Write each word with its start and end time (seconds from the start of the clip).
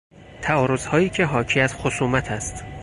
تعارضهایی 0.41 1.09
که 1.09 1.25
حاکی 1.25 1.59
از 1.59 1.75
خصومت 1.75 2.31
است 2.31 2.63